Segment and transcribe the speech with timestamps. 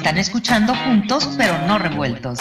[0.00, 2.38] Están escuchando juntos, pero no revueltos.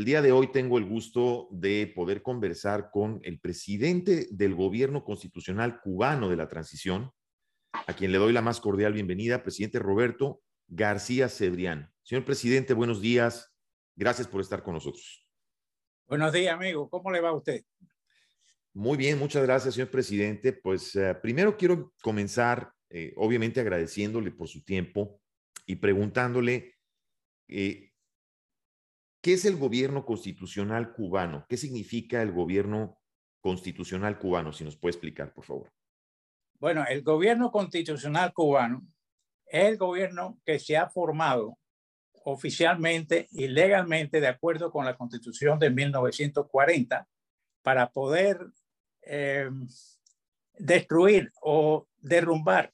[0.00, 5.04] El día de hoy tengo el gusto de poder conversar con el presidente del gobierno
[5.04, 7.12] constitucional cubano de la transición,
[7.70, 11.92] a quien le doy la más cordial bienvenida, presidente Roberto García Cebrián.
[12.02, 13.54] Señor presidente, buenos días.
[13.94, 15.28] Gracias por estar con nosotros.
[16.06, 16.88] Buenos días, amigo.
[16.88, 17.62] ¿Cómo le va a usted?
[18.72, 20.54] Muy bien, muchas gracias, señor presidente.
[20.54, 25.20] Pues eh, primero quiero comenzar, eh, obviamente agradeciéndole por su tiempo
[25.66, 26.76] y preguntándole
[27.48, 27.89] eh,
[29.22, 31.44] ¿Qué es el gobierno constitucional cubano?
[31.48, 32.98] ¿Qué significa el gobierno
[33.40, 34.52] constitucional cubano?
[34.52, 35.70] Si nos puede explicar, por favor.
[36.58, 38.82] Bueno, el gobierno constitucional cubano
[39.46, 41.58] es el gobierno que se ha formado
[42.24, 47.06] oficialmente y legalmente de acuerdo con la constitución de 1940
[47.62, 48.38] para poder
[49.02, 49.50] eh,
[50.58, 52.72] destruir o derrumbar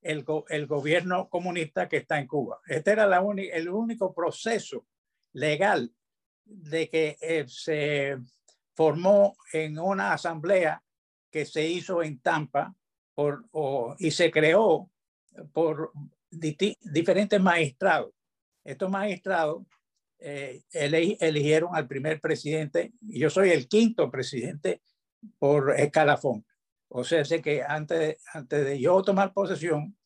[0.00, 0.24] el,
[0.66, 2.60] gobierno comunista que está en Cuba.
[2.66, 4.86] Este era el único proceso
[5.32, 5.92] legal
[6.44, 8.18] de que eh, se
[8.74, 10.82] formó en una asamblea
[11.30, 12.74] que se hizo en Tampa
[13.98, 14.90] y se creó
[15.52, 15.92] por
[16.80, 18.12] diferentes magistrados.
[18.64, 19.64] Estos magistrados
[20.18, 24.82] eh, eligieron al primer presidente y yo soy el quinto presidente
[25.38, 26.44] por escalafón.
[26.88, 29.96] O sea, sé que antes, antes de yo tomar posesión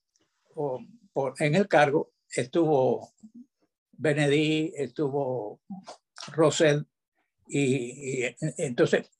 [0.54, 0.80] o
[1.12, 3.12] por, en el cargo, estuvo
[3.98, 5.60] Benedí, estuvo
[6.28, 6.86] Rosell,
[7.48, 8.24] y,
[8.58, 9.10] entonces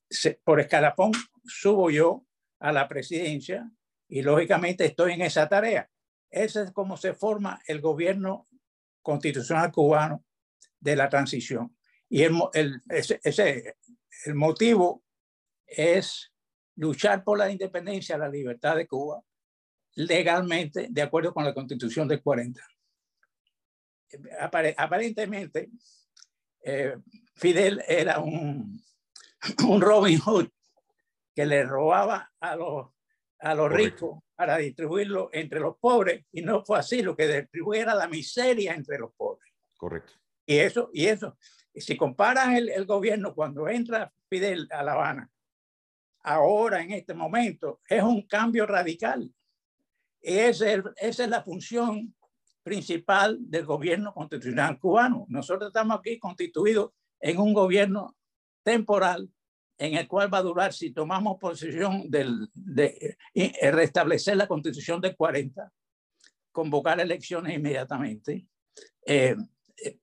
[0.44, 1.12] por escalafón
[1.44, 2.24] subo yo
[2.58, 3.70] a la presidencia
[4.08, 5.90] y lógicamente estoy en esa tarea.
[6.30, 8.48] Ese es como se forma el gobierno
[9.02, 10.24] constitucional cubano
[10.80, 11.76] de la transición.
[12.08, 13.76] Y el, el, ese,
[14.24, 15.02] el motivo
[15.66, 16.32] es
[16.76, 19.22] luchar por la independencia, la libertad de Cuba,
[19.94, 22.60] legalmente, de acuerdo con la constitución del 40
[24.76, 25.70] aparentemente
[26.62, 26.96] eh,
[27.34, 28.82] Fidel era un,
[29.68, 30.48] un, Robin Hood
[31.34, 32.88] que le robaba a los,
[33.40, 37.94] a los ricos para distribuirlo entre los pobres y no fue así, lo que distribuía
[37.94, 39.52] la miseria entre los pobres.
[39.76, 40.12] Correcto.
[40.46, 41.36] Y eso, y eso,
[41.74, 45.30] si comparas el, el gobierno cuando entra Fidel a La Habana,
[46.22, 49.32] ahora en este momento, es un cambio radical.
[50.20, 52.14] Esa es, esa es la función
[52.66, 55.24] principal del gobierno constitucional cubano.
[55.28, 56.90] Nosotros estamos aquí constituidos
[57.20, 58.16] en un gobierno
[58.64, 59.30] temporal
[59.78, 65.00] en el cual va a durar, si tomamos posición del, de, de restablecer la constitución
[65.00, 65.72] del 40,
[66.50, 68.48] convocar elecciones inmediatamente,
[69.06, 69.36] eh,
[69.84, 69.98] eh,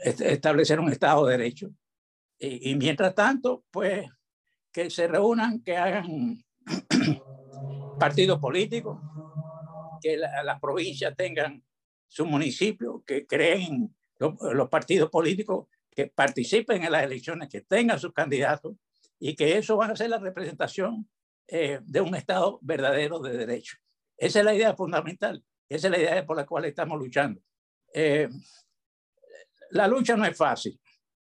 [0.00, 1.70] establecer un Estado de Derecho.
[2.38, 4.08] Y, y, mientras tanto, pues
[4.70, 6.44] que se reúnan, que hagan
[7.98, 9.00] partidos políticos,
[10.00, 11.65] que las la provincias tengan
[12.08, 17.98] su municipio, que creen los, los partidos políticos que participen en las elecciones, que tengan
[17.98, 18.76] sus candidatos
[19.18, 21.08] y que eso va a ser la representación
[21.48, 23.78] eh, de un Estado verdadero de derecho.
[24.16, 27.40] Esa es la idea fundamental, esa es la idea por la cual estamos luchando.
[27.94, 28.28] Eh,
[29.70, 30.80] la lucha no es fácil.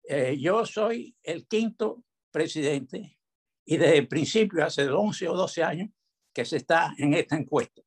[0.04, 3.18] Eh, yo soy el quinto presidente
[3.66, 5.90] y desde el principio, hace 11 o 12 años,
[6.34, 7.82] que se está en esta encuesta.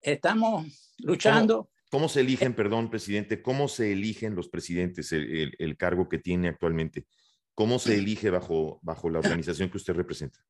[0.00, 5.76] Estamos luchando ¿Cómo se eligen, perdón, presidente, cómo se eligen los presidentes, el, el, el,
[5.76, 7.06] cargo que tiene actualmente?
[7.54, 10.40] ¿Cómo se elige bajo, bajo la organización que usted representa?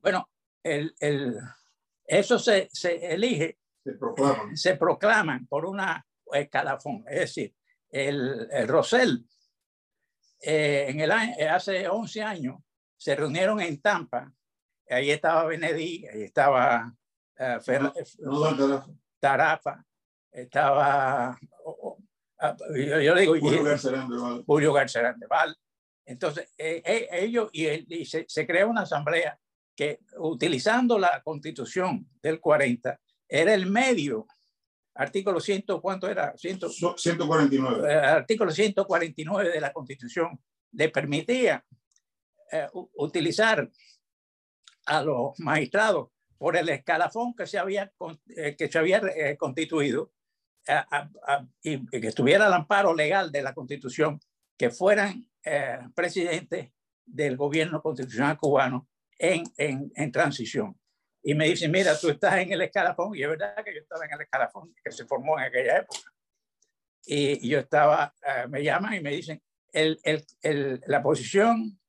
[0.00, 0.30] Bueno,
[0.62, 1.40] el, el,
[2.04, 4.56] eso se, se elige, se proclaman.
[4.56, 7.02] se proclaman por una escalafón.
[7.08, 7.52] Es decir,
[7.90, 9.26] el, el Rosell,
[10.40, 12.60] eh, en el hace 11 años,
[12.96, 14.32] se reunieron en Tampa.
[14.88, 16.94] Ahí estaba Benedí, ahí estaba
[17.40, 17.82] uh, Fer,
[18.20, 19.84] no, no, Tarafa,
[20.32, 21.38] estaba,
[22.74, 24.44] yo, yo digo, Julio Garcerán de Val.
[24.46, 25.56] Julio Garcerán de Val.
[26.04, 29.38] Entonces, eh, eh, ellos y, y se, se, creó una asamblea
[29.76, 32.98] que, utilizando la constitución del 40,
[33.28, 34.26] era el medio,
[34.94, 36.36] artículo 100, ¿cuánto era?
[36.36, 36.60] 100,
[36.96, 37.92] 149.
[37.92, 40.38] Eh, artículo 149 de la constitución,
[40.72, 41.64] le permitía
[42.50, 43.70] eh, utilizar
[44.86, 47.92] a los magistrados por el escalafón que se había,
[48.36, 50.12] eh, que se había eh, constituido
[51.62, 54.20] y que estuviera el amparo legal de la constitución,
[54.56, 55.28] que fueran
[55.94, 56.70] presidentes
[57.04, 58.88] del gobierno constitucional cubano
[59.18, 60.78] en, en, en transición.
[61.22, 64.04] Y me dicen, mira, tú estás en el escalafón, y es verdad que yo estaba
[64.04, 66.12] en el escalafón que se formó en aquella época.
[67.04, 68.14] Y yo estaba,
[68.48, 69.42] me llaman y me dicen,
[69.72, 71.80] el, el, la posición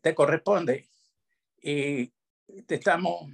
[0.00, 0.88] te corresponde
[1.60, 2.12] y
[2.66, 3.30] te estamos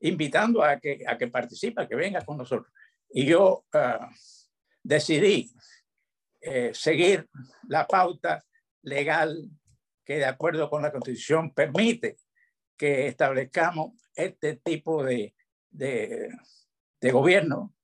[0.00, 2.72] invitando a que, a que participe, a que venga con nosotros.
[3.10, 4.06] Y yo uh,
[4.82, 5.52] decidí
[6.40, 7.28] eh, seguir
[7.68, 8.44] la pauta
[8.82, 9.50] legal
[10.04, 12.18] que de acuerdo con la Constitución permite
[12.76, 15.34] que establezcamos este tipo de,
[15.70, 16.28] de,
[17.00, 17.74] de gobierno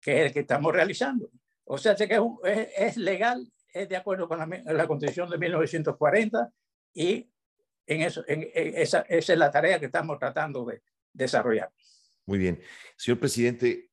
[0.00, 1.30] que es el que estamos realizando.
[1.64, 5.38] O sea, que es, es, es legal, es de acuerdo con la, la, Constitución de
[5.38, 6.50] 1940
[6.94, 7.30] y
[7.86, 10.82] en eso, en, en esa, esa, es la tarea que estamos tratando de
[11.12, 11.70] desarrollar.
[12.26, 12.60] Muy bien.
[12.96, 13.89] Señor presidente,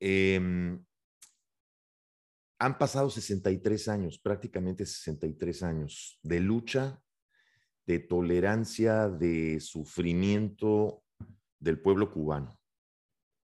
[0.00, 0.78] eh,
[2.58, 7.02] han pasado 63 años, prácticamente 63 años de lucha,
[7.86, 11.04] de tolerancia, de sufrimiento
[11.60, 12.58] del pueblo cubano.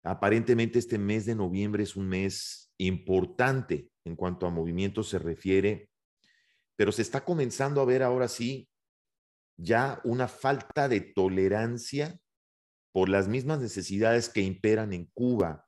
[0.04, 5.90] Aparentemente este mes de noviembre es un mes importante en cuanto a movimiento se refiere,
[6.76, 8.68] pero se está comenzando a ver ahora sí
[9.56, 12.18] ya una falta de tolerancia
[12.92, 15.66] por las mismas necesidades que imperan en Cuba.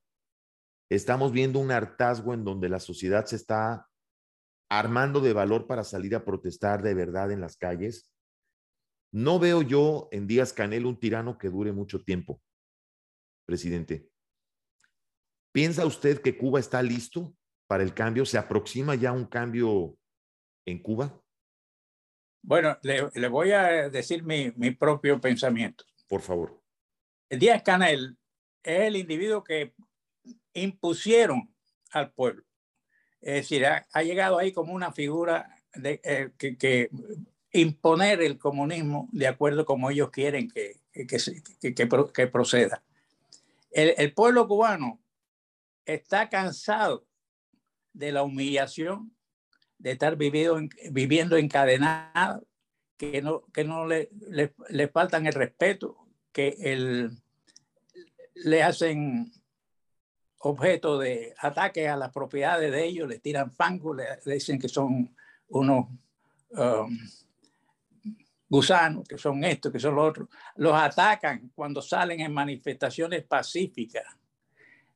[0.90, 3.88] Estamos viendo un hartazgo en donde la sociedad se está
[4.68, 8.12] armando de valor para salir a protestar de verdad en las calles.
[9.12, 12.42] No veo yo en Díaz Canel un tirano que dure mucho tiempo,
[13.46, 14.08] presidente.
[15.52, 17.32] ¿Piensa usted que Cuba está listo
[17.68, 18.26] para el cambio?
[18.26, 19.96] ¿Se aproxima ya un cambio
[20.66, 21.22] en Cuba?
[22.42, 25.84] Bueno, le, le voy a decir mi, mi, propio pensamiento.
[26.08, 26.60] Por favor.
[27.30, 28.18] Díaz Canel
[28.62, 29.74] es el individuo que
[30.54, 31.52] impusieron
[31.90, 32.44] al pueblo.
[33.20, 36.90] Es decir, ha, llegado ahí como una figura de, eh, que,
[37.52, 41.74] imponer el comunismo de acuerdo como ellos quieren que, que,
[42.12, 42.82] que, proceda.
[43.70, 45.00] El, el pueblo cubano
[45.86, 47.06] está cansado
[47.92, 49.14] de la humillación
[49.78, 50.58] de estar vivido,
[50.90, 52.46] viviendo encadenado,
[52.96, 55.96] que no, que no le, le, le faltan el respeto,
[56.32, 57.18] que el,
[58.34, 59.32] le hacen
[60.44, 65.14] objeto de ataques a las propiedades de ellos, le tiran fango, le, dicen que son
[65.48, 65.86] unos
[66.50, 66.98] um,
[68.48, 70.28] gusanos, que son esto, que son lo otro.
[70.56, 74.04] Los atacan cuando salen en manifestaciones pacíficas.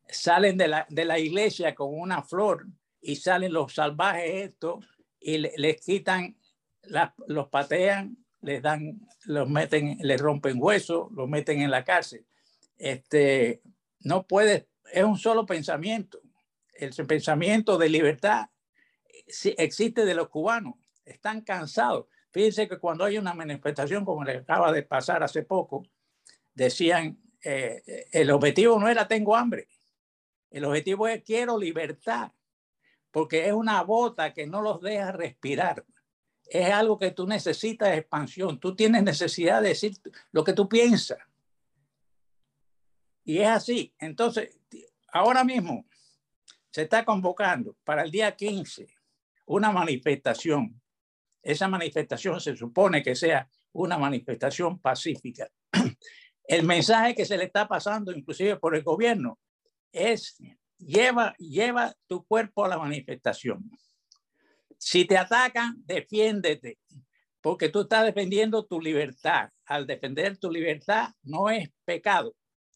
[0.06, 2.66] Salen de la, de la iglesia con una flor
[3.00, 4.84] y salen los salvajes estos
[5.20, 6.36] y le, les quitan,
[6.82, 12.24] la, los patean, les dan, los meten, les rompen huesos, los meten en la cárcel.
[12.76, 13.62] Este,
[14.00, 16.20] no puede, es un solo pensamiento.
[16.72, 18.48] El pensamiento de libertad
[19.56, 20.74] existe de los cubanos.
[21.04, 22.06] Están cansados.
[22.30, 25.86] Fíjense que cuando hay una manifestación como le acaba de pasar hace poco,
[26.54, 29.68] decían, eh, el objetivo no era tengo hambre,
[30.50, 32.32] el objetivo es quiero libertad
[33.10, 35.84] porque es una bota que no los deja respirar.
[36.44, 38.58] Es algo que tú necesitas expansión.
[38.58, 39.96] Tú tienes necesidad de decir
[40.32, 41.18] lo que tú piensas.
[43.24, 43.94] Y es así.
[43.98, 44.57] Entonces,
[45.12, 45.86] ahora mismo
[46.70, 48.86] se está convocando para el día 15
[49.46, 50.80] una manifestación.
[51.42, 55.48] Esa manifestación se supone que sea una manifestación pacífica.
[56.44, 59.38] El mensaje que se le está pasando, inclusive por el gobierno,
[59.92, 60.38] es
[60.78, 63.70] lleva, lleva tu cuerpo a la manifestación.
[64.78, 66.78] Si te atacan, defiéndete,
[67.42, 69.50] porque tú estás defendiendo tu libertad.
[69.66, 72.34] Al defender tu libertad no es pecado,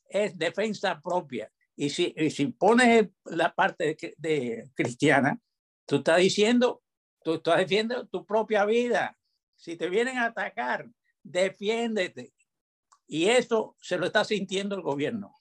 [0.09, 1.51] es defensa propia.
[1.83, 5.41] Y si, y si pones la parte de, de, cristiana,
[5.85, 6.81] tú estás diciendo,
[7.25, 9.19] tú estás defendiendo tu propia vida.
[9.57, 10.89] Si te vienen a atacar,
[11.25, 12.35] defiéndete.
[13.09, 15.35] Y eso se lo está sintiendo el gobierno.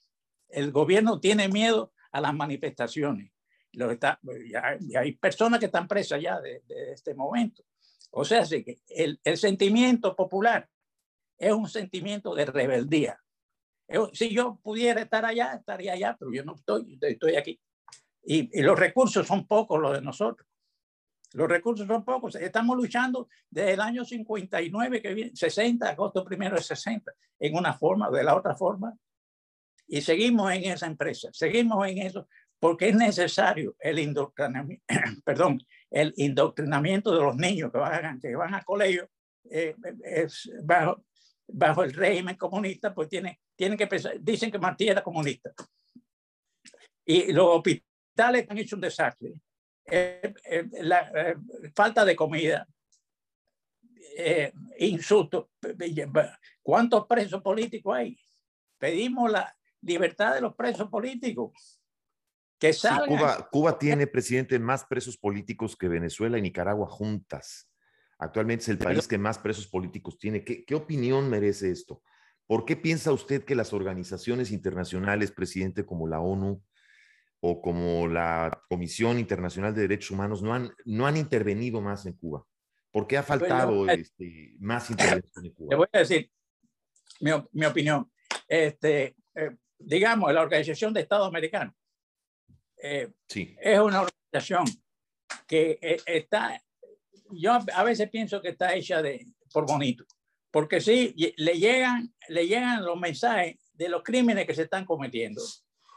[0.48, 3.30] El gobierno tiene miedo a las manifestaciones.
[3.74, 4.18] Lo está,
[4.50, 7.62] ya, ya hay personas que están presas ya de, de este momento.
[8.10, 10.68] O sea, sí que el, el, sentimiento popular
[11.38, 13.22] es un sentimiento de rebeldía.
[14.12, 17.60] Si yo pudiera estar allá, estaría allá, pero yo no estoy, estoy aquí.
[18.24, 20.48] Y, y los recursos son pocos los de nosotros.
[21.34, 22.34] Los recursos son pocos.
[22.36, 27.72] Estamos luchando desde el año 59, que viene, 60, agosto primero de 60, en una
[27.72, 28.96] forma o de la otra forma.
[29.86, 34.84] Y seguimos en esa empresa, seguimos en eso, porque es necesario el indoctrinamiento,
[35.24, 39.08] perdón, el indoctrinamiento de los niños que van, que van a colegio
[39.50, 41.04] eh, es bajo,
[41.52, 45.52] bajo el régimen comunista, pues tiene, tienen que pensar, dicen que Martí era comunista.
[47.04, 49.34] Y los hospitales han hecho un desastre.
[49.84, 51.36] Eh, eh, la eh,
[51.74, 52.66] falta de comida,
[54.78, 55.46] insultos.
[56.62, 58.18] ¿Cuántos presos políticos hay?
[58.78, 61.80] Pedimos la libertad de los presos políticos.
[62.58, 62.88] Que Sí.
[63.08, 67.68] Cuba, Cuba tiene, presidente, más presos políticos que Venezuela y Nicaragua juntas.
[68.22, 70.44] Actualmente es el país que más presos políticos tiene.
[70.44, 72.02] ¿Qué, qué opinión merece esto?
[72.46, 76.62] ¿Por qué piensa usted que las organizaciones internacionales, presidente, como la ONU
[77.40, 82.12] o como la Comisión Internacional de Derechos Humanos, no han, no han intervenido más en
[82.12, 82.44] Cuba?
[82.92, 85.76] ¿Por qué ha faltado eh, este, más intervención en Le Cuba?
[85.76, 86.30] voy a decir
[87.20, 88.10] mi opinión.
[88.46, 91.74] Este, eh, digamos, la Organización de Estados Americanos
[92.82, 94.64] eh, Sí, es una organización
[95.46, 96.60] que eh, está,
[97.30, 100.04] yo a veces pienso que está hecha de, por bonito,
[100.50, 105.42] porque sí, le llegan, le llegan los mensajes de los crímenes que se están cometiendo.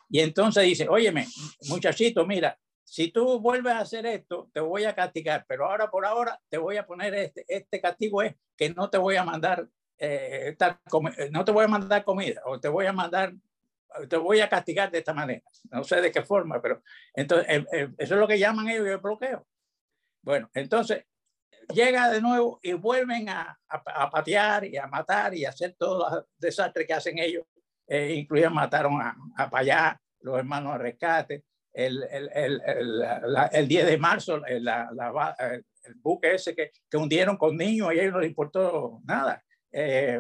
[0.10, 1.28] Y entonces dice, óyeme,
[1.68, 6.06] muchachito, mira, si tú vuelves a hacer esto, te voy a castigar, pero ahora por
[6.06, 9.68] ahora te voy a poner este, este castigo es que no te voy a mandar,
[9.98, 10.56] eh,
[10.90, 13.34] comi- no te voy a mandar comida o te voy a mandar,
[14.08, 15.42] te voy a castigar de esta manera.
[15.72, 16.82] No sé de qué forma, pero
[17.16, 19.46] entonces eh, eh, eso es lo que llaman ellos el bloqueo.
[20.25, 21.05] Bueno, entonces
[21.72, 26.12] llega de nuevo y vuelven a, a- patear y a matar y a hacer todos
[26.12, 27.46] los desastres que hacen ellos.
[27.88, 33.67] Eh, mataron a, a Payá, los hermanos de rescate, el, el, el, el, la- el
[33.67, 34.89] 10 de marzo, eh, la,
[35.39, 39.01] el, el buque ese que, que hundieron con niños y a ellos no les importó
[39.03, 39.44] nada.
[39.72, 40.20] Eh,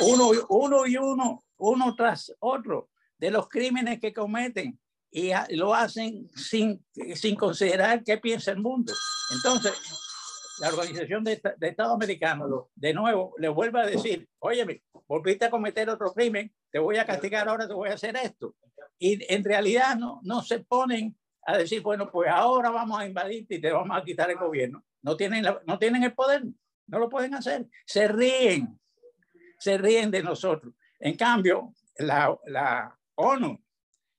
[0.00, 4.80] uno, uno y uno, uno tras otro, de los crímenes que cometen
[5.10, 8.92] y lo hacen sin, sin considerar qué piensa el mundo.
[9.34, 9.72] Entonces,
[10.60, 15.50] la Organización de, de Estados Americanos, de nuevo, le vuelve a decir, oye, volviste a
[15.50, 18.54] cometer otro crimen, te voy a castigar ahora, te voy a hacer esto.
[18.98, 23.54] Y en realidad no, no se ponen a decir, bueno, pues ahora vamos a invadirte
[23.56, 24.84] y te vamos a quitar el gobierno.
[25.02, 26.44] No tienen, la- no tienen el poder,
[26.86, 27.66] no lo pueden hacer.
[27.86, 28.78] Se ríen,
[29.58, 30.74] se ríen de nosotros.
[30.98, 33.58] En cambio, la, la ONU,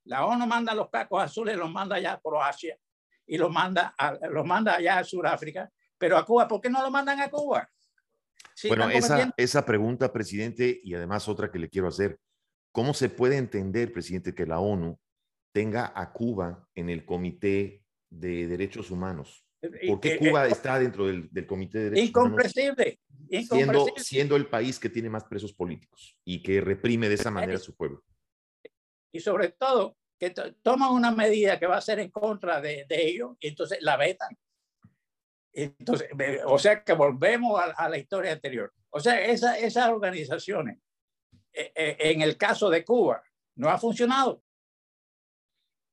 [0.05, 2.77] la ONU manda los cacos azules, los manda allá a Croacia
[3.25, 6.81] y los manda, a, los manda allá a Sudáfrica, pero a Cuba, ¿por qué no
[6.81, 7.69] lo mandan a Cuba?
[8.55, 12.19] Si Bueno, esa, esa pregunta, presidente, y además otra que le quiero hacer,
[12.71, 14.99] ¿cómo se puede entender, presidente, que la ONU
[15.53, 19.45] tenga a Cuba en el Comité de Derechos Humanos?
[19.87, 22.31] ¿Por qué eh, Cuba eh, está dentro del, del Comité de Derechos Humanos?
[22.31, 27.31] Incomprensible, Siendo, siendo el país que tiene más presos políticos y que reprime de esa
[27.31, 28.03] manera a su pueblo.
[29.11, 32.85] Y sobre todo que to- toman una medida que va a ser en contra de,
[32.87, 34.37] de ellos y entonces la vetan.
[35.53, 36.09] Entonces,
[36.45, 38.73] o sea que volvemos a, a la historia anterior.
[38.89, 40.79] O sea, esa, esas organizaciones,
[41.53, 43.21] eh, eh, en el caso de Cuba,
[43.55, 44.43] no ha funcionado.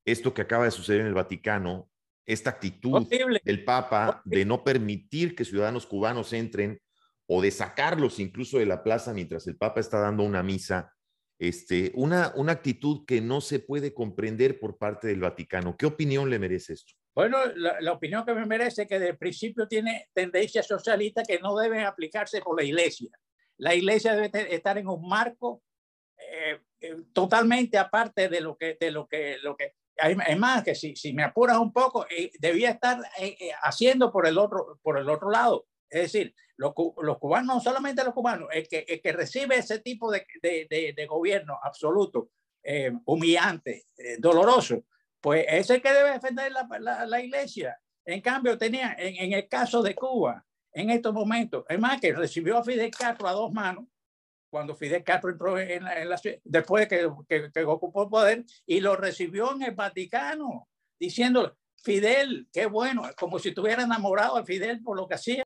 [0.05, 1.91] Esto que acaba de suceder en el Vaticano,
[2.27, 3.41] esta actitud Horrible.
[3.45, 6.81] del Papa de no permitir que ciudadanos cubanos entren
[7.27, 10.95] o de sacarlos incluso de la plaza mientras el Papa está dando una misa,
[11.39, 15.77] este, una, una actitud que no se puede comprender por parte del Vaticano.
[15.77, 16.95] ¿Qué opinión le merece esto?
[17.15, 21.39] Bueno, la, la opinión que me merece es que de principio tiene tendencia socialista que
[21.39, 23.11] no deben aplicarse por la iglesia.
[23.57, 25.63] La iglesia debe estar en un marco
[26.17, 30.75] eh, eh, totalmente aparte de lo que, de lo que, lo que, es más que
[30.75, 34.79] si, si me apuras un poco, eh, debía estar eh, eh, haciendo por el otro,
[34.83, 35.67] por el otro lado.
[35.91, 39.79] Es decir, los, los cubanos, no solamente los cubanos, el que, el que recibe ese
[39.81, 42.31] tipo de, de, de- gobierno absoluto,
[42.63, 44.85] eh, humillante, eh, doloroso,
[45.21, 47.81] pues es el que debe defender la, la, la iglesia.
[48.05, 52.13] En cambio, tenía, en, en el caso de Cuba, en estos momentos, es más que
[52.13, 53.85] recibió a Fidel Castro a dos manos,
[54.51, 58.81] cuando Fidel Castro entró en la, después de que, que, que ocupó el poder, y
[58.81, 60.69] lo recibió en el Vaticano,
[60.99, 65.45] diciendo, Fidel, qué bueno, como si estuviera enamorado de Fidel por lo que hacía.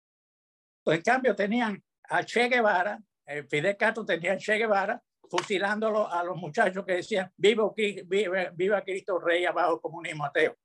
[0.83, 6.11] Pues, en cambio, tenían a Che Guevara, eh, Fidel Castro tenía a Che Guevara, fusilándolo
[6.11, 7.71] a los muchachos que decían, viva,
[8.05, 10.57] viva, viva Cristo Rey abajo comunismo ateo.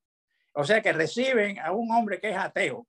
[0.53, 2.87] O sea que reciben a un hombre que es ateo,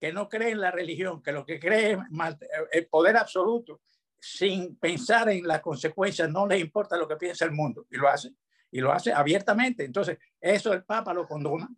[0.00, 2.38] que no cree en la religión, que lo que cree es mal-
[2.72, 3.80] el poder absoluto,
[4.18, 8.08] sin pensar en las consecuencias, no le importa lo que piensa el mundo, y lo
[8.08, 8.30] hace,
[8.70, 9.84] y lo hace abiertamente.
[9.84, 11.68] Entonces, eso el Papa lo condona.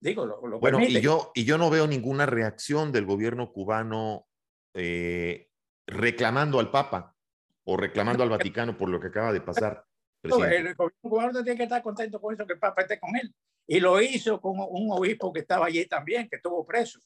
[0.00, 0.98] Digo, lo, lo Bueno, permite.
[0.98, 4.26] y yo, y yo no veo ninguna reacción del gobierno cubano
[4.74, 5.48] eh,
[5.86, 7.14] reclamando al Papa
[7.64, 9.84] o reclamando al Vaticano por lo que acaba de pasar.
[10.22, 10.56] presidente.
[10.56, 13.34] el gobierno cubano tiene que estar contento con eso, que el Papa esté con él.
[13.66, 16.98] Y lo hizo con un obispo que estaba allí también, que estuvo preso.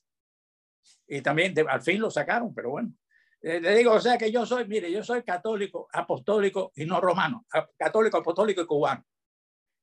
[1.07, 2.93] Y también al fin lo sacaron, pero bueno.
[3.41, 6.99] Eh, le digo, o sea que yo soy, mire, yo soy católico, apostólico y no
[6.99, 7.45] romano,
[7.77, 9.05] católico, apostólico y cubano.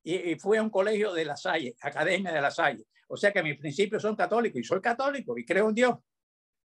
[0.04, 2.86] Y, fui a un colegio de La Salle, Academia de La Salle.
[3.08, 5.96] O sea que mis principios son católicos y soy católico y creo en Dios.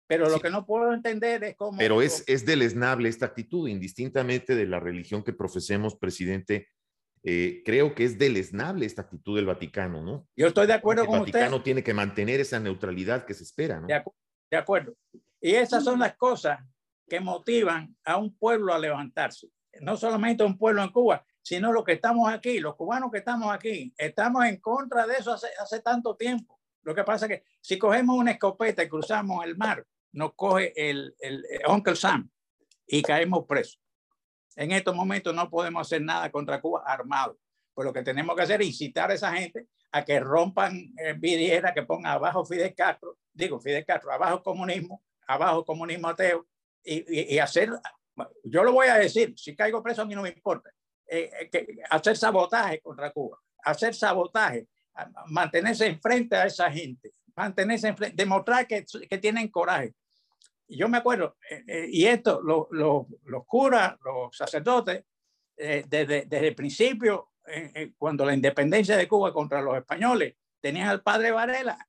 [0.06, 1.78] Pero lo que no puedo entender es cómo...
[1.78, 6.68] Pero es, es deleznable esta actitud, indistintamente de la religión que profesemos, presidente.
[7.22, 10.26] Eh, creo que es deleznable esta actitud del Vaticano, ¿no?
[10.34, 11.34] Yo estoy de acuerdo con usted.
[11.34, 13.86] El Vaticano tiene que mantener esa neutralidad que se espera, ¿no?
[13.86, 14.94] de acuerdo.
[15.40, 16.58] Y esas son las cosas
[17.08, 19.48] que motivan a un pueblo a levantarse.
[19.80, 23.18] No solamente a un pueblo en Cuba, sino los que estamos aquí, los cubanos que
[23.18, 26.60] estamos aquí, estamos en contra de eso hace, hace tanto tiempo.
[26.82, 30.72] Lo que pasa es que si cogemos una escopeta y cruzamos el mar, nos coge
[30.76, 32.30] el, el, Uncle Sam
[32.86, 33.80] y caemos presos.
[34.56, 37.38] En estos momentos no podemos hacer nada contra Cuba armado.
[37.72, 41.14] Pues lo que tenemos que hacer es incitar a esa gente a que rompan eh,
[41.16, 46.46] vidriera, que pongan abajo Fidel Castro, digo Fidel Castro, abajo comunismo, abajo comunismo ateo,
[46.82, 47.70] y, y, hacer,
[48.44, 50.70] yo lo voy a decir, si caigo preso a mí no me importa,
[51.10, 54.68] eh, eh, que, hacer sabotaje contra Cuba, hacer sabotaje,
[55.26, 59.94] mantenerse enfrente a esa gente, mantenerse enfrente, demostrar que, que tienen coraje.
[60.68, 65.04] Yo me acuerdo, eh, y esto, los curas, los sacerdotes,
[65.56, 67.32] desde, desde, el principio,
[67.98, 71.86] cuando la independencia de Cuba contra los españoles, tenían al padre Varela.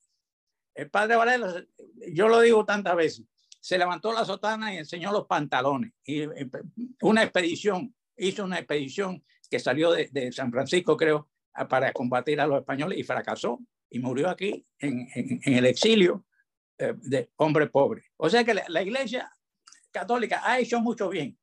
[0.74, 1.64] El padre Varela,
[2.12, 3.26] yo lo digo tantas veces,
[3.62, 5.94] se levantó la sotana y enseñó los pantalones.
[6.04, 6.50] Y eh,
[7.02, 7.96] una expedición,
[8.28, 11.30] hizo una expedición que salió de, San Francisco, creo,
[11.70, 13.60] para combatir a los españoles y fracasó
[13.90, 15.08] y murió aquí en,
[15.44, 16.26] el exilio
[16.78, 18.04] eh, de hombre pobre.
[18.18, 19.30] O sea que la, iglesia
[19.92, 21.38] católica ha hecho mucho bien.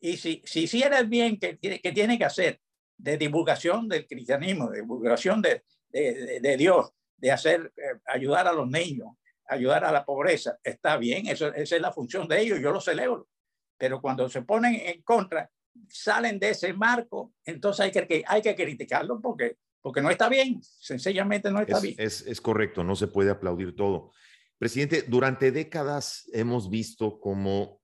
[0.00, 2.60] Y si, si hiciera el bien que, que tiene que hacer
[2.96, 5.62] de divulgación del cristianismo, de divulgación de,
[5.94, 9.08] de, Dios, de hacer, eh, ayudar a los niños,
[9.46, 12.80] ayudar a la pobreza, está bien, eso, esa es la función de ellos, yo lo
[12.80, 13.28] celebro.
[13.76, 15.50] Pero cuando se ponen en contra,
[15.88, 20.60] salen de ese marco, entonces hay que, hay que criticarlo porque, porque no está bien,
[20.62, 21.94] sencillamente no está bien.
[21.98, 24.12] Es, es correcto, no se puede aplaudir todo.
[24.58, 27.80] Presidente, durante décadas hemos visto cómo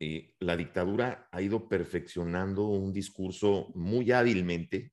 [0.00, 4.92] eh, la dictadura ha ido perfeccionando un discurso muy hábilmente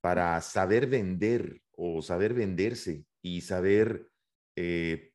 [0.00, 4.10] para saber vender o saber venderse y saber
[4.56, 5.12] eh,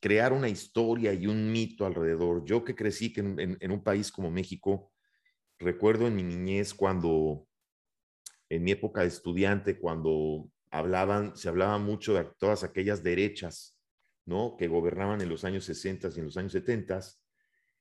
[0.00, 2.44] crear una historia y un mito alrededor.
[2.44, 4.92] Yo que crecí en, un país como México,
[5.58, 7.46] recuerdo en mi niñez cuando,
[8.48, 13.76] en mi época de estudiante, cuando hablaban, se hablaba mucho de todas aquellas derechas,
[14.26, 14.56] ¿no?
[14.56, 17.00] Que gobernaban en los años 60 y en los años 70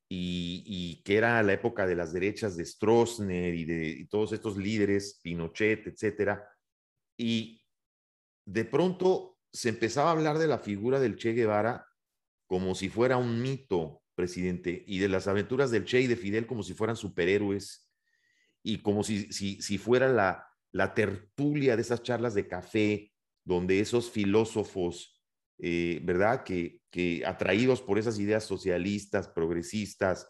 [0.10, 5.20] y, que era la época de las derechas de Stroessner y de todos estos líderes,
[5.22, 6.48] Pinochet, etcétera.
[7.18, 7.62] Y
[8.46, 11.86] de pronto se empezaba a hablar de la figura del Che Guevara
[12.46, 16.46] como si fuera un mito, presidente, y de las aventuras del Che y de Fidel
[16.46, 17.90] como si fueran superhéroes
[18.64, 23.14] y como si, si, si fuera la, la tertulia de esas charlas de café
[23.46, 25.24] donde esos filósofos,
[25.60, 26.44] eh, ¿verdad?
[26.44, 30.30] Que, que atraídos por esas ideas socialistas, progresistas,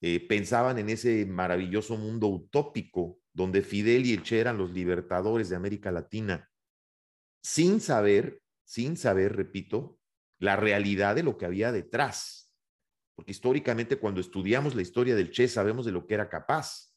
[0.00, 5.50] eh, pensaban en ese maravilloso mundo utópico donde Fidel y el Che eran los libertadores
[5.50, 6.48] de América Latina,
[7.42, 9.98] sin saber sin saber, repito,
[10.38, 12.43] la realidad de lo que había detrás.
[13.14, 16.94] Porque históricamente cuando estudiamos la historia del Che sabemos de lo que era capaz.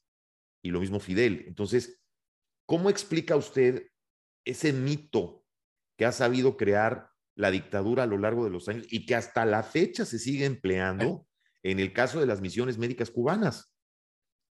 [0.63, 1.45] Y lo mismo Fidel.
[1.47, 2.01] Entonces,
[2.65, 3.89] ¿cómo explica usted
[4.45, 5.45] ese mito
[5.97, 9.45] que ha sabido crear la dictadura a lo largo de los años y que hasta
[9.45, 11.27] la fecha se sigue empleando
[11.63, 13.73] en el caso de las misiones médicas cubanas?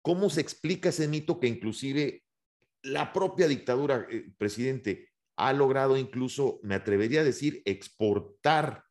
[0.04, 2.24] ¿Cómo se explica ese mito que inclusive
[2.84, 8.84] la propia dictadura, eh, presidente, ha logrado incluso, me atrevería a decir, exportar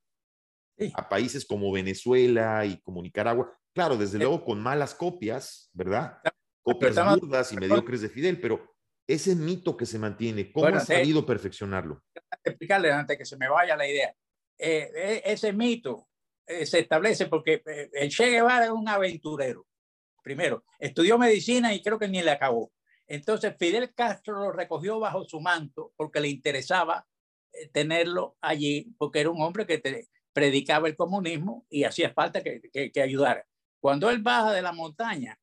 [0.94, 3.56] a países como Venezuela y como Nicaragua.
[3.74, 6.18] Claro, desde luego con malas copias, ¿verdad?
[6.62, 8.74] Copias burdas y mediocres de Fidel, pero
[9.06, 12.02] ese mito que se mantiene, ¿cómo ha sabido perfeccionarlo?
[12.42, 14.12] Explicarle antes que se me vaya la idea.
[14.58, 16.08] Eh, e, ese mito
[16.46, 19.66] eh, se establece porque eh, el Che Guevara es un aventurero.
[20.22, 22.72] Primero, estudió medicina y creo que ni le acabó.
[23.06, 27.06] Entonces Fidel Castro lo recogió bajo su manto porque le interesaba
[27.52, 29.78] eh, tenerlo allí, porque era un hombre que
[30.37, 32.61] predicaba el comunismo y hacía falta que,
[32.92, 33.42] que, ayudara.
[33.81, 35.38] Cuando él baja de la montaña,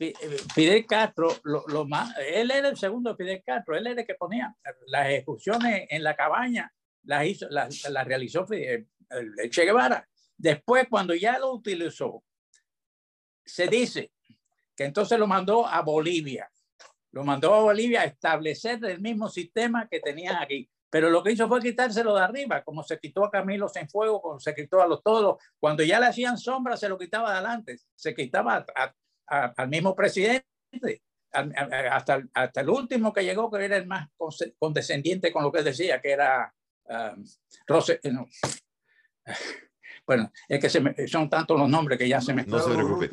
[0.00, 0.12] eh,
[0.52, 4.52] Fidel Castro, lo, más, él era el segundo Fidel Castro, él era el que ponía
[4.88, 6.68] las ejecuciones en la cabaña,
[7.04, 8.88] las, hizo, las, realizó el
[9.50, 10.04] Che Guevara.
[10.36, 12.24] Después, cuando ya lo utilizó,
[13.44, 14.10] se dice
[14.74, 16.50] que entonces lo mandó a Bolivia
[17.12, 21.32] lo mandó a Bolivia a establecer el mismo sistema que tenían aquí, pero lo que
[21.32, 24.86] hizo fue quitárselo de arriba, como se quitó a Camilo fuego, como se quitó a
[24.86, 25.42] los todos.
[25.58, 28.64] Cuando ya le hacían sombra, se lo quitaba adelante, se quitaba
[29.26, 31.02] al mismo presidente,
[31.32, 34.08] hasta, hasta el último que llegó, que era el más
[34.56, 36.54] condescendiente con lo que decía, que era
[36.84, 37.24] um,
[37.66, 38.12] Rose, eh,
[40.06, 42.44] Bueno, es que se son tantos los nombres que ya se me...
[42.44, 43.10] No se preocupe.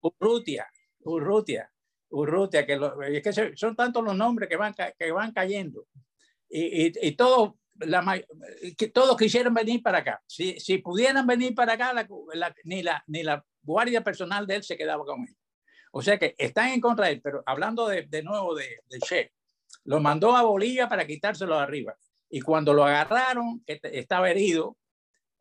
[0.00, 0.68] Urrutia,
[1.04, 1.72] Urrutia,
[2.08, 2.80] Urrutia, que,
[3.12, 5.86] es que son tantos los nombres que van, que van cayendo
[6.48, 8.22] y, y, todo, la,
[8.76, 10.22] que todos quisieron venir para acá.
[10.26, 12.06] Si, si pudieran venir para acá,
[12.64, 15.36] ni, la, ni la guardia personal de él se quedaba con él.
[15.92, 18.98] O sea que están en contra de él, pero hablando de, de nuevo de, de
[18.98, 19.32] Che,
[19.84, 21.96] lo mandó a Bolivia para quitárselo de arriba.
[22.30, 24.76] Y cuando lo agarraron, que estaba herido,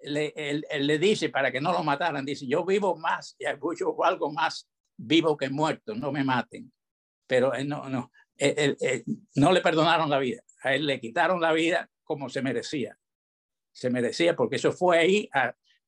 [0.02, 4.32] le, él, le dice, para que no lo mataran, dice, yo vivo más, yo algo
[4.32, 6.72] más vivo que muerto, no me maten.
[7.26, 8.78] Pero él no, no, él,
[9.36, 12.98] no le perdonaron la vida a él le quitaron la vida como se merecía.
[13.72, 15.30] Se merecía porque eso fue ahí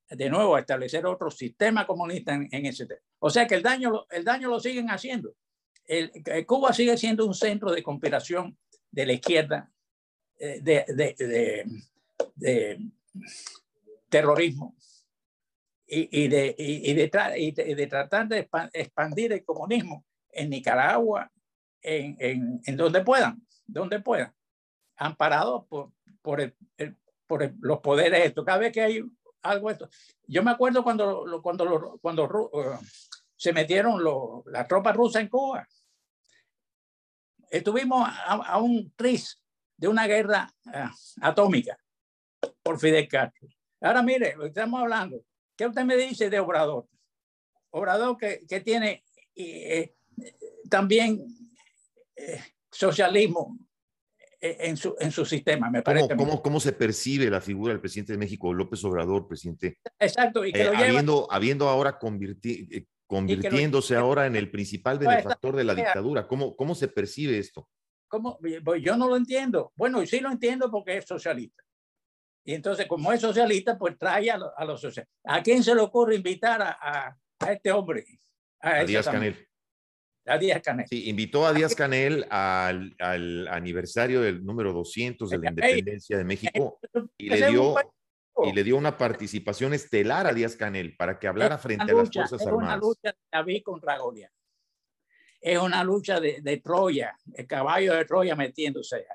[0.09, 3.01] de nuevo a establecer otro sistema comunista en, ese tema.
[3.19, 5.35] O sea que el daño, el daño lo siguen haciendo.
[6.45, 8.57] Cuba sigue siendo un centro de conspiración
[8.91, 9.71] de la izquierda,
[10.39, 11.65] eh, de,
[14.09, 14.75] terrorismo
[15.87, 16.25] y, y,
[16.57, 21.31] y, de, tratar de expandir el comunismo en Nicaragua,
[21.85, 24.33] en, en, en donde puedan, donde puedan
[24.97, 26.55] amparados por, por, el,
[27.27, 28.43] por los poderes esto.
[28.43, 29.03] Cada vez que hay
[29.41, 29.89] algo esto.
[30.27, 32.79] Yo me acuerdo cuando, cuando, cuando uh,
[33.35, 34.01] se metieron
[34.47, 35.67] las tropas rusas en Cuba.
[37.49, 39.39] Estuvimos a, un tris
[39.77, 40.89] de una guerra uh,
[41.21, 41.77] atómica
[42.63, 43.47] por Fidel Castro.
[43.81, 45.21] Ahora mire, estamos hablando.
[45.55, 46.87] ¿Qué usted me dice de Obrador?
[47.69, 49.03] Obrador que, que tiene
[49.35, 49.93] eh,
[50.69, 51.23] también
[52.15, 53.57] eh, socialismo
[54.45, 56.15] en su, en su sistema, me parece.
[56.15, 59.79] ¿Cómo, cómo, se percibe la figura del presidente de México, López Obrador, presidente?
[59.99, 60.85] Exacto, y que eh, lo lleva...
[60.85, 66.27] habiendo, habiendo ahora convirti eh, convirtiéndose ahora en el principal benefactor de la dictadura.
[66.27, 67.69] ¿Cómo, cómo se percibe esto?
[68.07, 68.39] ¿Cómo?
[68.81, 69.71] Yo no lo entiendo.
[69.75, 71.63] Bueno, sí lo entiendo porque es socialista.
[72.43, 75.15] Y entonces, como es socialista, pues trae a, a los socialistas.
[75.23, 78.05] ¿A quién se le ocurre invitar a, a, a este hombre?
[78.59, 79.47] A, a Díaz Canel
[80.25, 80.87] a Díaz Canel.
[80.87, 86.23] Sí, invitó a Díaz Canel al, al aniversario del número 200 de la independencia de
[86.23, 86.79] México
[87.17, 87.75] y le dio
[88.43, 92.11] y le dio una participación estelar a Díaz Canel para que hablara frente a las
[92.11, 92.57] Fuerzas Armadas.
[92.57, 94.31] Es una lucha de David contra Goliat.
[95.39, 99.05] Es una lucha de, de, Troya, el caballo de Troya metiéndose.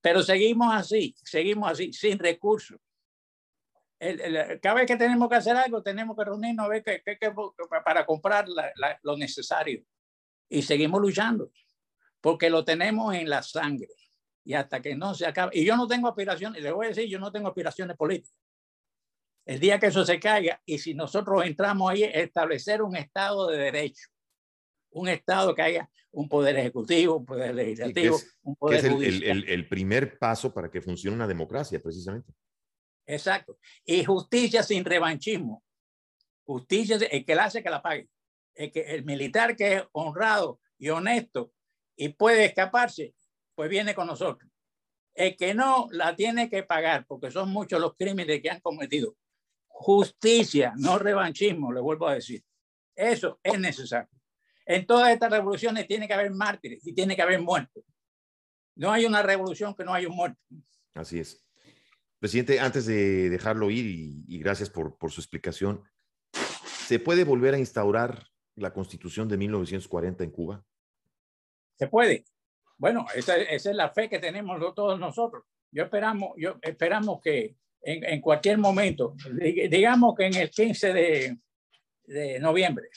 [0.00, 2.78] Pero seguimos así, seguimos así, sin recursos.
[4.62, 7.02] cada vez que tenemos que hacer algo, tenemos que reunirnos a ver qué,
[7.84, 8.46] para comprar
[9.02, 9.84] lo necesario
[10.52, 11.50] y seguimos luchando
[12.20, 13.88] porque lo tenemos en la sangre
[14.44, 15.52] y hasta que no se acabe.
[15.58, 18.38] Y yo no tengo aspiraciones, le voy a decir, yo no tengo aspiraciones políticas.
[19.44, 23.58] El día que eso se caiga y si nosotros entramos ahí, establecer un Estado de
[23.58, 24.08] derecho,
[24.90, 29.48] un Estado que haya un poder ejecutivo, un poder legislativo, un poder es el, el,
[29.48, 32.32] el, primer paso para que funcione una democracia, precisamente.
[33.06, 33.58] Exacto.
[33.84, 35.64] Y justicia sin revanchismo.
[36.44, 38.08] Justicia, el que la hace, que la pague
[38.54, 41.52] el, que, el militar que es honrado y honesto
[41.96, 43.14] y puede escaparse,
[43.54, 44.50] pues viene con nosotros.
[45.14, 49.16] El que no la tiene que pagar, porque son muchos los crímenes que han cometido.
[49.68, 52.42] Justicia, no revanchismo, le vuelvo a decir.
[52.94, 54.08] Eso es necesario.
[54.64, 57.84] En todas estas revoluciones tiene que haber mártires y tiene que haber muertos.
[58.74, 60.40] No hay una revolución que no haya un muerto.
[60.94, 61.44] Así es.
[62.18, 65.82] Presidente, antes de dejarlo ir y, y gracias por, por, su explicación,
[66.86, 70.64] ¿se puede volver a instaurar la constitución de 1940 en Cuba?
[71.78, 72.24] Se puede.
[72.76, 75.44] Bueno, esa, esa es la fe que tenemos todos nosotros.
[75.70, 79.14] Yo esperamos, yo esperamos que en, en cualquier momento,
[79.70, 81.38] digamos que en el 15 de,
[82.04, 82.88] de noviembre,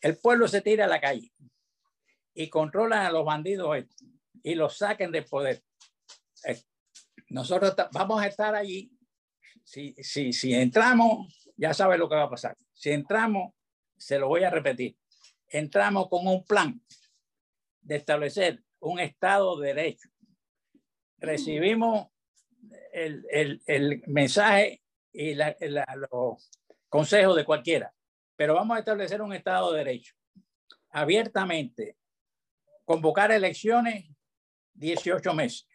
[0.00, 1.32] el pueblo se tira a la calle
[2.34, 3.84] y controlan a los bandidos
[4.42, 5.62] y los saquen del poder.
[6.44, 6.60] Eh,
[7.28, 8.90] nosotros vamos a estar allí.
[9.64, 12.56] Si, si, si entramos, ya sabe lo que va a pasar.
[12.72, 13.54] Si entramos,
[14.02, 14.96] se lo voy a repetir,
[15.48, 16.80] entramos con un plan
[17.80, 20.08] de establecer un Estado de Derecho.
[21.18, 22.08] Recibimos
[22.92, 25.56] el, el, el mensaje y la,
[26.10, 26.50] los
[26.88, 27.94] consejos de cualquiera,
[28.34, 30.14] pero vamos a establecer un Estado de Derecho.
[30.90, 31.96] Abiertamente,
[32.84, 34.06] convocar elecciones
[34.74, 35.68] 18 meses,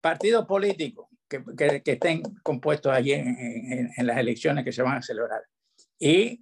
[0.00, 4.96] partidos políticos que, que, que estén compuestos allí en, en, las elecciones que se van
[4.96, 5.42] a celebrar.
[5.98, 6.40] Y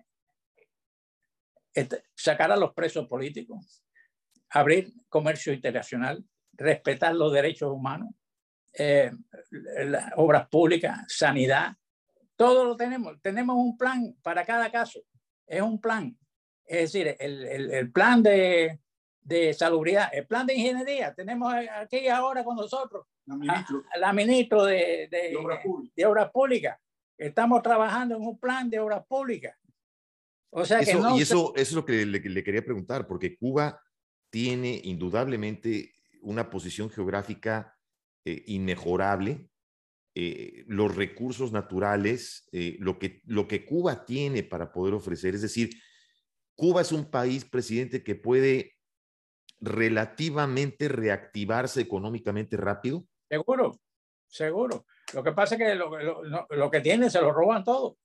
[2.14, 3.82] sacar a los presos políticos,
[4.50, 8.10] abrir comercio internacional, respetar los derechos humanos
[8.78, 9.10] eh,
[9.50, 11.74] la- obras públicas, sanidad,
[12.36, 13.20] todo lo tenemos.
[13.20, 15.00] Tenemos un plan para cada caso.
[15.46, 16.16] Es un plan.
[16.64, 18.80] Es decir, el, el- el plan de,
[19.20, 21.12] de salubridad, el plan de ingeniería.
[21.14, 25.60] Tenemos aquí ahora con nosotros La a- ministro a la ministra de, de, Obras
[25.94, 26.78] de Obras Públicas.
[27.18, 29.54] Estamos trabajando en un plan de obras públicas.
[30.54, 33.06] O sea que Eso- no y eso, eso es lo que le, le quería preguntar,
[33.06, 33.80] porque Cuba
[34.30, 37.76] tiene indudablemente una posición geográfica
[38.24, 39.48] eh, inmejorable.
[40.14, 45.40] eh, los recursos naturales, eh, lo, que, lo que Cuba tiene para poder ofrecer, es
[45.40, 45.70] decir,
[46.54, 48.74] Cuba es un país, presidente, que puede
[49.58, 53.06] relativamente reactivarse económicamente rápido.
[53.30, 53.80] Seguro,
[54.28, 54.84] seguro.
[55.14, 57.96] Lo que pasa es que lo, lo- lo- lo que tienen se lo roban todo.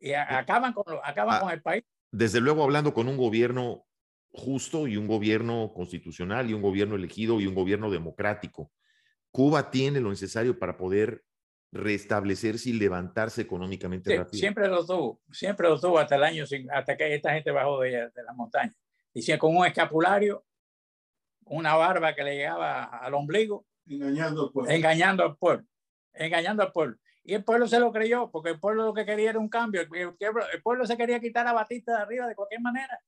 [0.00, 1.40] Y a- acaban, con, lo- acaban Ah.
[1.40, 1.84] con el país.
[2.10, 3.84] desde luego hablando con un gobierno
[4.30, 8.70] justo y un gobierno constitucional y un gobierno elegido y un gobierno democrático.
[9.30, 11.22] Cuba tiene lo necesario para poder
[11.70, 14.38] restablecerse y levantarse económicamente Sí, rápido.
[14.40, 17.90] siempre lo tuvo, siempre lo tuvo hasta el año, hasta que esta gente bajó de,
[18.10, 18.74] de la montaña.
[19.12, 20.44] Decía con un escapulario,
[21.44, 24.70] una barba que le llegaba al ombligo, engañando al pueblo.
[24.70, 25.66] engañando al pueblo,
[26.14, 26.96] engañando al pueblo.
[27.28, 29.82] Y el pueblo se lo creyó, porque el pueblo lo que quería era un cambio.
[29.82, 32.98] El, el pueblo- se quería quitar a Batista de arriba de cualquier manera.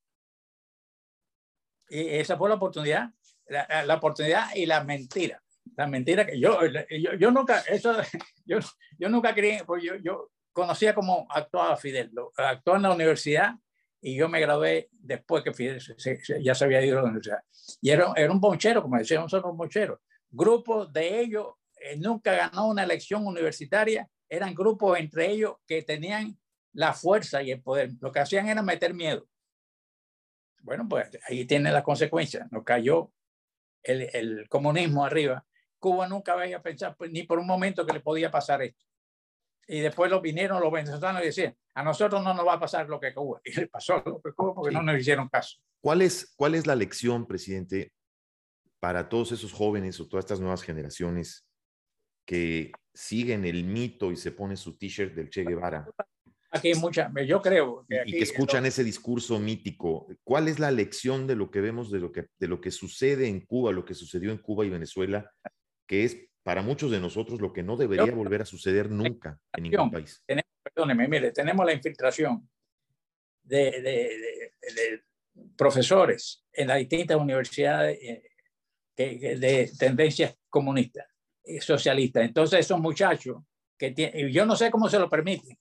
[1.89, 3.09] Y esa fue la oportunidad,
[3.47, 5.43] la, la- oportunidad y la mentira.
[5.75, 7.95] La mentira que yo, yo, yo nunca, eso,
[8.45, 8.59] yo,
[8.99, 12.11] yo nunca creí, porque yo, yo conocía cómo actuaba Fidel.
[12.37, 13.55] Actuó en la universidad
[14.03, 17.09] y yo me gradué después que Fidel se- se- ya se había ido a la
[17.09, 17.39] universidad.
[17.81, 19.99] Y era, era un bonchero, como decíamos nosotros, un bonchero.
[20.31, 21.55] Grupos de ellos
[21.99, 26.39] nunca ganó una elección universitaria, eran grupos entre ellos que tenían
[26.73, 27.91] la fuerza y el poder.
[28.01, 29.27] Lo que hacían era meter miedo.
[30.63, 32.51] Bueno, pues ahí tiene las consecuencias.
[32.53, 33.13] Nos cayó
[33.83, 35.45] el, el comunismo arriba.
[35.79, 38.85] Cuba nunca había pensado pues, ni por un momento que le podía pasar esto.
[39.67, 42.89] Y después lo vinieron los venezolanos y decían, a nosotros no nos va a pasar
[42.89, 43.41] lo que a Cuba.
[43.45, 44.77] Y le pasó lo que Cuba porque Sí.
[44.77, 45.59] no nos hicieron caso.
[45.81, 47.93] ¿Cuál es, ¿Cuál es la lección, presidente,
[48.81, 51.47] para todos esos jóvenes o todas estas nuevas generaciones
[52.31, 55.85] que siguen el mito y se ponen su t-shirt del Che Guevara
[56.53, 60.07] Aquí hay mucha, yo creo y, que y aquí que escuchan ese discurso mítico?
[60.23, 63.27] ¿Cuál es la lección de lo que vemos, de lo que, de lo que sucede
[63.27, 65.29] en Cuba, lo que sucedió en Cuba y Venezuela,
[65.89, 69.65] que es para muchos de nosotros lo que no debería volver a suceder nunca en
[69.65, 70.23] ningún país?
[70.63, 72.49] perdóneme, mire, tenemos la infiltración
[73.43, 75.03] de, de- de- de
[75.57, 78.23] profesores en las distintas universidades eh,
[78.97, 81.07] de tendencias comunistas,
[81.57, 82.25] y socialistas.
[82.25, 83.37] Entonces, esos muchachos
[83.79, 85.59] que tienen, yo no sé cómo se lo permiten,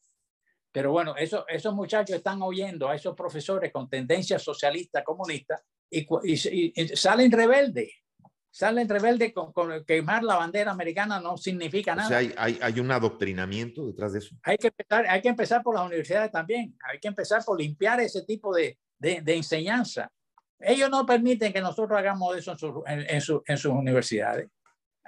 [0.71, 6.01] pero bueno, esos, esos muchachos están oyendo a esos profesores con tendencias socialistas, comunistas, y,
[6.23, 7.89] y- y- salen rebeldes.
[8.51, 12.59] Salen rebeldes con, con quemar la bandera americana no significa O nada sea, hay, hay,
[12.61, 14.35] hay un adoctrinamiento detrás de eso.
[14.41, 16.75] hay que empezar, hay que empezar por las universidades también.
[16.91, 20.11] Hay que empezar por limpiar ese tipo de, de, de enseñanza.
[20.59, 24.49] Ellos no permiten que nosotros hagamos eso en, su- en, en su- en sus universidades.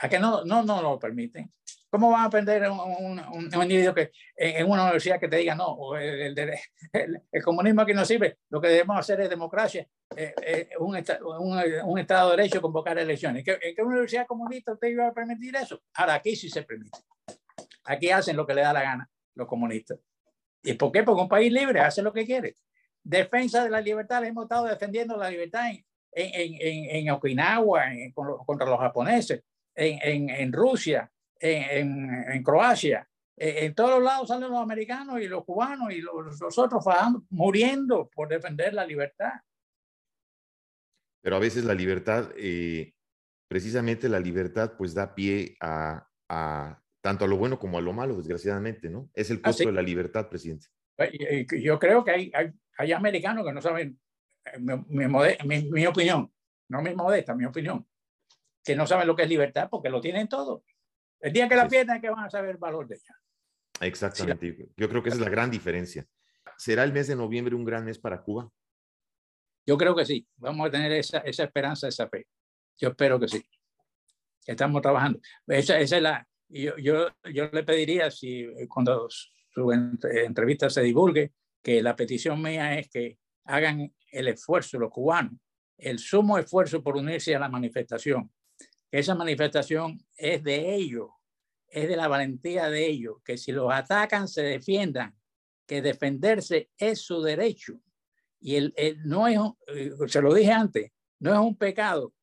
[0.01, 1.51] ¿A que no, no, no lo permiten?
[1.89, 5.55] ¿Cómo van a aprender un, un, un- individuo que en, una universidad que te diga
[5.55, 6.53] no, el, el-
[6.93, 9.85] el- el comunismo aquí no sirve, lo que debemos hacer es democracia,
[10.15, 13.43] eh, eh, un, esta- un, un Estado de Derecho, convocar elecciones?
[13.43, 15.81] ¿Qué- ¿En qué universidad comunista usted iba a permitir eso?
[15.95, 16.97] Ahora aquí sí se permite.
[17.83, 19.99] Aquí hacen lo que le da la gana los comunistas.
[20.63, 21.03] ¿Y por qué?
[21.03, 22.55] Porque un país libre hace lo que quiere.
[23.03, 25.83] Defensa de la libertad, hemos estado defendiendo la libertad en,
[26.13, 27.83] en, en, en Okinawa,
[28.45, 29.43] contra los japoneses,
[29.75, 33.07] en, en, en Rusia, en, Croacia.
[33.37, 37.23] En, todos los lados salen los americanos y los cubanos y los, los otros fajando,
[37.29, 39.33] muriendo por defender la libertad.
[41.23, 42.93] Pero a veces la libertad, eh,
[43.47, 47.93] precisamente la libertad, pues da pie a, a tanto a lo bueno como a lo
[47.93, 49.09] malo, desgraciadamente, ¿no?
[49.13, 50.67] Es el Ah, costo de la libertad, presidente.
[51.13, 53.99] Y Yo creo que hay, hay, hay americanos que no saben,
[54.45, 55.07] eh, mi, mi
[55.45, 56.31] mi- mi opinión,
[56.69, 57.87] no mi modesta, mi opinión,
[58.63, 60.63] que no saben lo que es libertad porque lo tienen todo.
[61.19, 61.69] El día que la Sí.
[61.69, 63.15] pierdan es que van a saber el valor de ella.
[63.81, 64.69] Exactamente.
[64.77, 66.05] Yo creo que esa es la gran diferencia.
[66.57, 68.49] ¿Será el mes de noviembre un gran mes para Cuba?
[69.65, 72.27] Yo creo que sí, vamos a tener esa, esa esperanza, esa fe.
[72.77, 73.43] Yo espero que sí.
[74.45, 75.19] Estamos trabajando.
[75.47, 80.81] Esa, esa es la, yo, yo, yo le pediría, si cuando su entre- entrevista se
[80.81, 85.33] divulgue, que la petición mía es que hagan el esfuerzo, los cubanos,
[85.77, 88.31] el sumo esfuerzo por unirse a la manifestación.
[88.91, 91.09] Esa manifestación es de ellos,
[91.69, 95.15] es de la valentía de ellos, que si los atacan se defiendan,
[95.65, 97.79] que defenderse es su derecho.
[98.41, 98.73] Y el,
[99.05, 102.13] no es, eh, se lo dije antes, no es un pecado.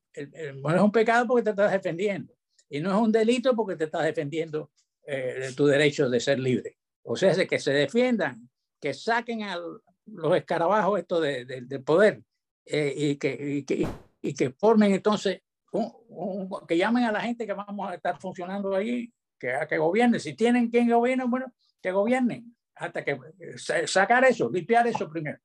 [0.56, 2.34] No es un pecado porque te estás defendiendo.
[2.68, 4.70] Y no es un delito porque te estás defendiendo
[5.06, 6.76] eh, tu derecho de ser libre.
[7.02, 8.50] O sea, de que se defiendan,
[8.80, 9.56] que saquen a
[10.04, 12.22] los escarabajos esto de, del poder
[12.66, 13.64] eh, y, que,
[14.20, 15.40] y, que, formen entonces,
[16.66, 20.20] que llamen a la gente que vamos a estar funcionando ahí, que, que.
[20.20, 22.54] Si tienen quien gobierne, bueno, que gobiernen.
[22.74, 25.38] Hasta que eh, sacar eso, limpiar eso primero.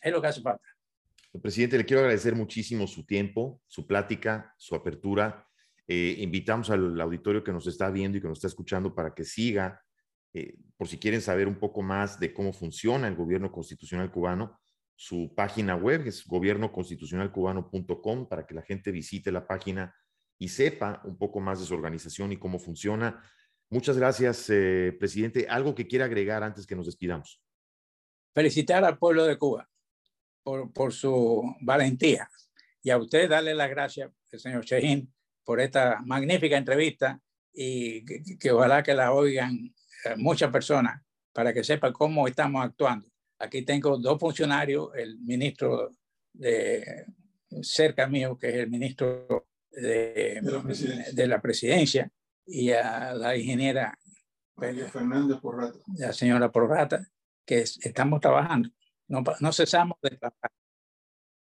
[0.00, 0.64] Es lo que hace falta.
[1.42, 5.46] Presidente, le quiero agradecer muchísimo su tiempo, su plática, su apertura.
[5.86, 9.24] Eh, invitamos al auditorio que nos está viendo y que nos está escuchando para que
[9.24, 9.82] siga,
[10.32, 14.58] eh, por si quieren saber un poco más de cómo funciona el gobierno constitucional cubano,
[15.00, 19.94] su página web es gobiernoconstitucionalcubano.com para que la gente visite la página
[20.40, 23.22] y sepa un poco más de su organización y cómo funciona.
[23.70, 25.46] Muchas gracias, eh, presidente.
[25.48, 27.40] ¿Algo que quiera agregar antes que nos despidamos?
[28.34, 29.70] Felicitar al pueblo de Cuba
[30.42, 32.28] por, su valentía.
[32.82, 37.20] Y a usted darle las gracias, señor Shehin, por esta magnífica entrevista
[37.52, 38.04] y
[38.36, 39.72] que, ojalá que la oigan
[40.06, 41.00] eh, muchas personas
[41.32, 43.07] para que sepan cómo estamos actuando.
[43.38, 45.92] Aquí tengo dos funcionarios, el ministro
[46.32, 47.06] de
[47.62, 50.40] cerca mío, que es el ministro de,
[51.12, 52.10] de, la, presidencia.
[52.46, 53.96] y a la ingeniera
[54.90, 55.78] Fernández Porrata.
[55.96, 57.06] La señora Porrata,
[57.46, 58.70] que estamos trabajando.
[59.06, 60.50] No, no cesamos de trabajar.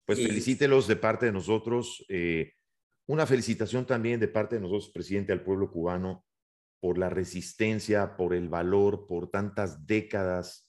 [0.07, 2.05] Pues felicítelos de parte de nosotros.
[2.09, 2.53] Eh,
[3.07, 6.25] una felicitación también de parte de nosotros, presidente, al pueblo cubano
[6.81, 10.64] por la resistencia, por el valor, por tantas décadas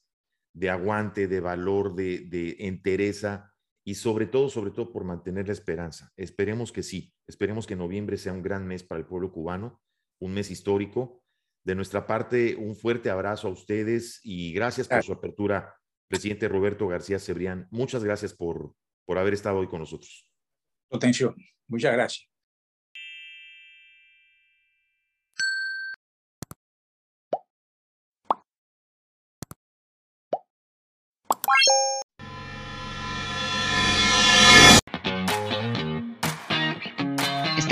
[0.56, 3.54] de aguante, de valor, de, de entereza
[3.86, 6.12] y sobre todo, sobre todo por mantener la esperanza.
[6.18, 9.82] Esperemos que sí, esperemos que noviembre sea un gran mes para el pueblo cubano,
[10.20, 11.22] un mes histórico.
[11.64, 15.76] De nuestra parte, un fuerte abrazo a ustedes y gracias por su apertura
[16.08, 20.32] presidente Roberto García Cebrián, muchas gracias por, por haber estado hoy con nosotros.
[20.92, 21.36] Atención,
[21.68, 22.35] muchas gracias.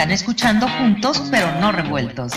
[0.03, 2.33] Están escuchando juntos pero no revueltos.